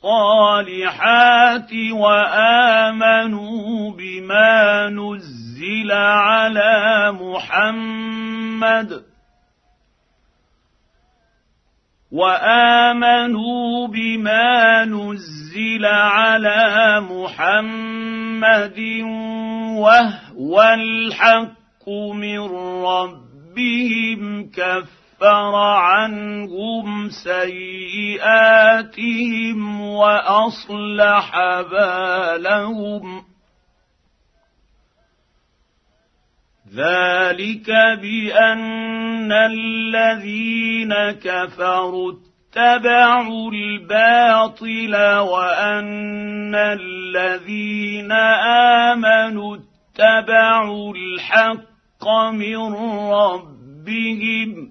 الصالحات 0.00 1.68
وامنوا 1.92 3.64
بما 3.98 4.88
نزل 4.96 5.90
على 5.92 6.80
محمد 7.12 9.04
وامنوا 12.12 13.88
بما 13.88 14.84
نزل 14.84 15.84
على 15.86 17.00
محمد 17.00 18.80
وهو 19.84 20.62
الحق 20.62 21.88
من 22.14 22.40
ربهم 22.82 24.50
كفر 24.56 24.99
كفر 25.20 25.54
عنهم 25.56 27.08
سيئاتهم 27.08 29.80
واصلح 29.80 31.32
بالهم 31.72 33.22
ذلك 36.74 37.70
بان 38.02 39.32
الذين 39.32 40.94
كفروا 41.24 42.12
اتبعوا 42.12 43.50
الباطل 43.52 44.96
وان 45.20 46.54
الذين 46.54 48.12
امنوا 48.92 49.56
اتبعوا 49.94 50.94
الحق 50.96 52.08
من 52.34 52.74
ربهم 53.12 54.70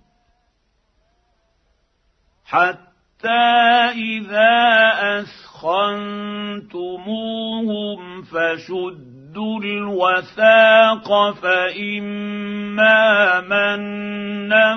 حتى 2.46 2.91
حتى 3.22 3.30
إذا 3.30 5.22
أسخنتموهم 5.22 8.00
فشدوا 8.22 9.60
الوثاق 9.64 11.32
فإما 11.32 13.42
منا 13.42 14.76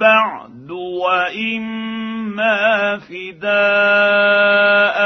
بعد 0.00 0.70
وإما 0.70 2.98
فداء 2.98 5.00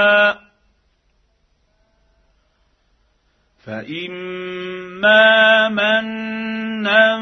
فإما 3.66 5.68
منا 5.68 7.14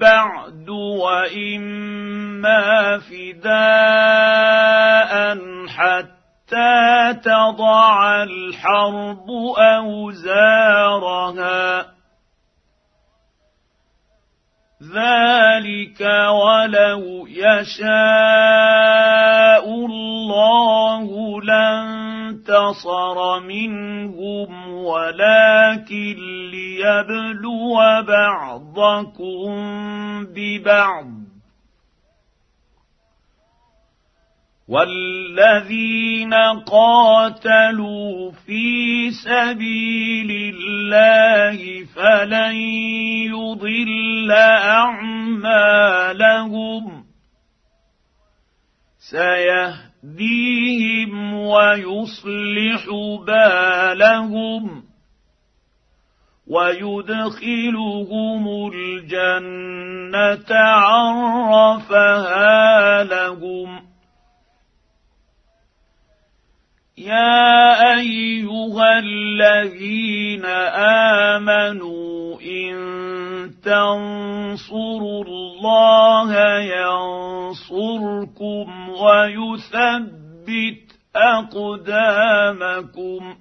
بعد 0.00 0.68
وإما 0.68 2.98
فداء 2.98 3.97
الحرب 8.22 9.30
أوزارها 9.58 11.86
ذلك 14.82 16.00
ولو 16.44 17.26
يشاء 17.26 17.94
الله 19.90 21.40
لانتصر 21.42 23.40
منهم 23.40 24.74
ولكن 24.84 26.16
ليبلو 26.50 27.76
بعضكم 28.06 29.26
ببعض 30.34 31.27
والذين 34.68 36.34
قاتلوا 36.66 38.30
في 38.46 39.10
سبيل 39.10 40.54
الله 40.56 41.84
فلن 41.96 42.54
يضل 43.32 44.30
اعمالهم 44.30 47.04
سيهديهم 49.10 51.34
ويصلح 51.34 52.86
بالهم 53.26 54.82
ويدخلهم 56.46 58.46
الجنه 58.72 60.54
عرفها 60.58 63.04
لهم 63.04 63.47
يا 66.98 67.94
ايها 68.00 68.98
الذين 68.98 70.44
امنوا 71.22 72.40
ان 72.40 72.76
تنصروا 73.64 75.24
الله 75.24 76.58
ينصركم 76.58 78.88
ويثبت 78.88 79.74
اقدامكم 81.16 83.34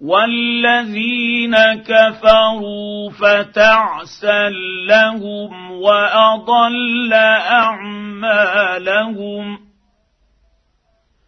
والذين 0.00 1.56
كفروا 1.86 3.10
فتعسا 3.10 4.48
لهم 4.88 5.72
واضل 5.80 7.12
اعمالهم 7.62 9.67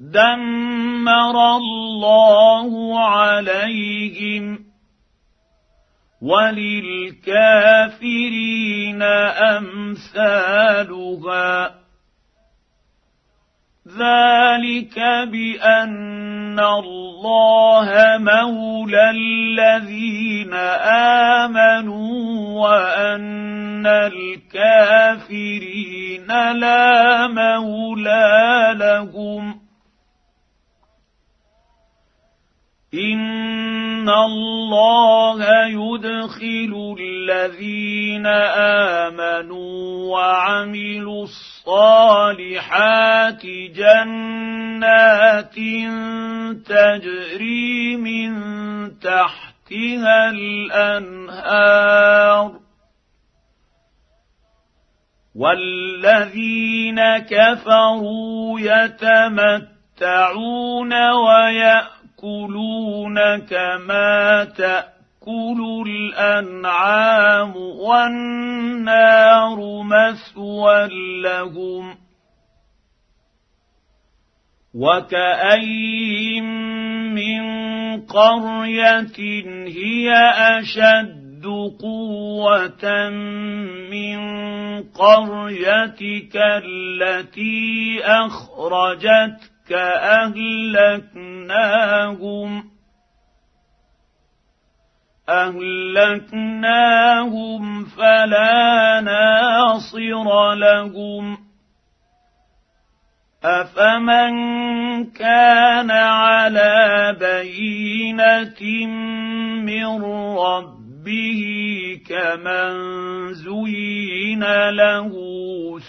دمر 0.00 1.56
الله 1.56 3.00
عليهم 3.08 4.58
وللكافرين 6.22 9.02
امثالها 9.02 11.74
ذلك 13.88 14.98
بان 15.32 16.60
الله 16.60 17.88
مولى 18.18 19.10
الذين 19.10 20.54
امنوا 21.52 22.18
وان 22.62 23.86
الكافرين 23.86 26.26
لا 26.52 27.26
مولى 27.26 28.74
لهم 28.76 29.60
ان 32.94 34.08
الله 34.08 35.38
يدخل 35.66 36.96
الذين 37.00 38.26
امنوا 39.14 40.10
وعملوا 40.12 41.22
الصالحات 41.22 43.46
جنات 43.74 45.54
تجري 46.66 47.96
من 47.96 48.32
تحتها 48.98 50.30
الانهار 50.30 52.52
والذين 55.34 57.18
كفروا 57.18 58.60
يتمتعون 58.60 60.94
ويأمنون 61.10 61.99
ياكلون 62.24 63.16
كما 63.40 64.44
تاكل 64.44 65.84
الانعام 65.86 67.56
والنار 67.56 69.56
مثوى 69.82 70.88
لهم 71.22 71.96
وكاين 74.74 76.44
من 77.14 78.00
قريه 78.06 79.18
هي 79.66 80.12
اشد 80.60 81.46
قوه 81.80 83.08
من 83.90 84.20
قريتك 84.92 86.36
التي 86.36 88.00
اخرجتك 88.04 89.59
أهلكناهم 89.72 92.64
أهلكناهم 95.28 97.84
فلا 97.84 99.00
ناصر 99.00 100.54
لهم 100.54 101.38
أفمن 103.44 104.30
كان 105.10 105.90
على 105.90 107.16
بينة 107.20 108.86
من 109.62 110.04
رب 110.38 110.80
به 111.04 111.44
كمن 112.06 112.70
زين 113.34 114.44
له 114.70 115.10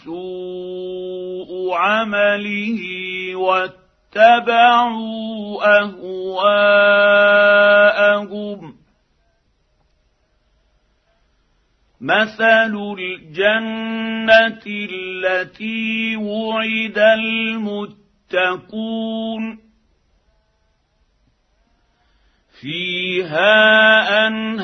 سوء 0.06 1.74
عمله 1.76 3.11
واتبعوا 3.42 5.80
اهواءهم 5.82 8.76
مثل 12.02 12.78
الجنه 13.00 14.62
التي 14.94 16.16
وعد 16.16 17.00
المتقون 17.00 19.60
فيها 22.62 23.78
انهار 24.28 24.61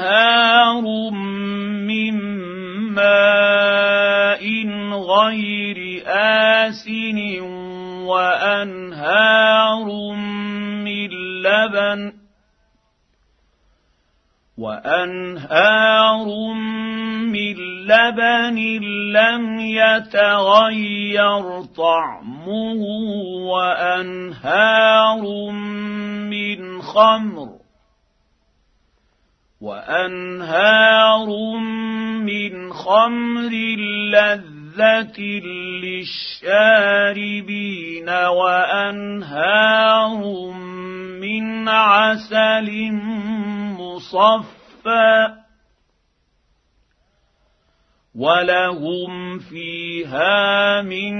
وانهار 14.57 16.53
من 17.27 17.55
لبن 17.87 18.57
لم 19.13 19.59
يتغير 19.59 21.61
طعمه 21.77 22.83
وانهار 23.53 25.51
من 26.29 26.81
خمر 26.81 27.49
وانهار 29.61 31.29
من 32.25 32.73
خمر 32.73 33.51
لذ 34.11 34.66
لذة 34.77 35.21
للشاربين 35.83 38.09
وأنهار 38.09 40.51
من 41.21 41.69
عسل 41.69 42.91
مصفى 43.79 45.27
ولهم 48.15 49.39
فيها 49.39 50.81
من 50.81 51.13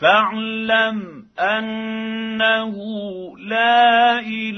فاعلم 0.01 1.27
انه 1.39 2.77
لا 3.39 4.19
اله 4.21 4.54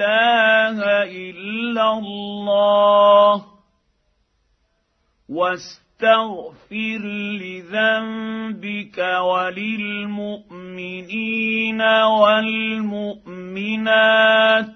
واستغفر 5.46 6.98
لذنبك 7.40 8.98
وللمؤمنين 8.98 11.80
والمؤمنات 12.20 14.66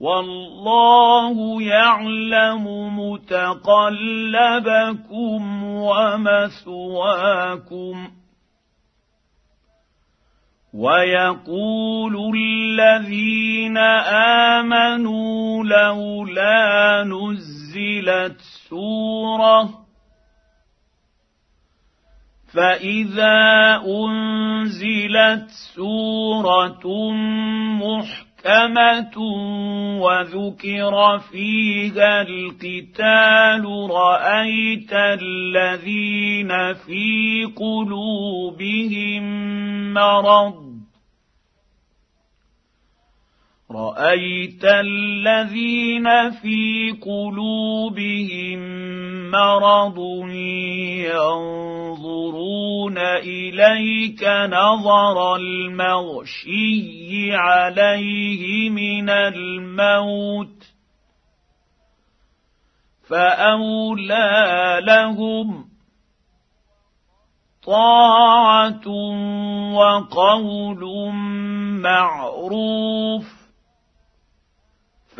والله 0.00 1.62
يعلم 1.62 2.64
متقلبكم 2.98 5.64
ومثواكم 5.64 8.08
ويقول 10.74 12.34
الذين 12.36 13.76
امنوا 14.56 15.64
لولا 15.64 16.62
نزل 17.04 17.61
نزلت 17.78 18.40
سوره 18.68 19.68
فاذا 22.54 23.82
انزلت 23.86 25.46
سوره 25.76 27.12
محكمه 27.72 29.16
وذكر 30.00 31.18
فيها 31.32 32.22
القتال 32.22 33.64
رايت 33.90 34.92
الذين 34.92 36.74
في 36.86 37.44
قلوبهم 37.56 39.24
مرض 39.94 40.71
رايت 43.76 44.64
الذين 44.64 46.30
في 46.30 46.94
قلوبهم 47.02 48.60
مرض 49.30 49.98
ينظرون 51.08 52.98
اليك 52.98 54.22
نظر 54.52 55.36
المغشي 55.36 57.34
عليه 57.34 58.70
من 58.70 59.10
الموت 59.10 60.62
فاولى 63.08 64.80
لهم 64.86 65.64
طاعه 67.66 68.86
وقول 69.74 71.12
معروف 71.82 73.41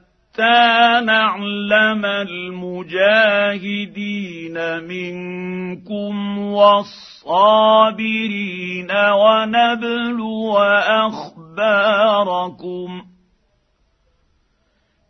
نعلم 1.07 2.05
المجاهدين 2.05 4.83
منكم 4.89 6.39
والصابرين 6.39 8.89
ونبلو 8.93 10.57
اخباركم 10.57 13.03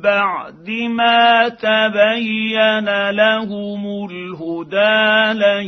بعد 0.00 0.70
ما 0.90 1.48
تبين 1.48 3.10
لهم 3.10 4.08
الهدى 4.10 5.32
لن 5.44 5.66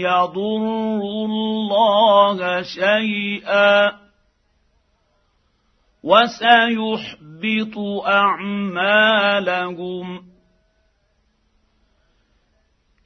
يضروا 0.00 1.26
الله 1.26 2.62
شيئا 2.62 4.07
وسيحبط 6.08 7.76
اعمالهم 8.06 10.20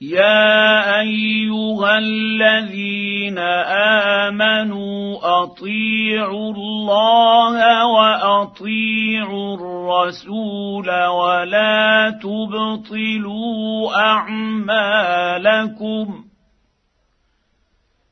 يا 0.00 1.00
ايها 1.00 1.98
الذين 1.98 3.38
امنوا 4.28 5.18
اطيعوا 5.42 6.52
الله 6.54 7.86
واطيعوا 7.86 9.54
الرسول 9.56 10.88
ولا 11.04 12.10
تبطلوا 12.22 13.96
اعمالكم 14.00 16.31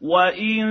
وان 0.00 0.68